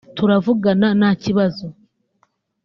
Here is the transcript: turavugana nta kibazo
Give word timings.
turavugana 0.17 0.87
nta 0.99 1.09
kibazo 1.23 1.65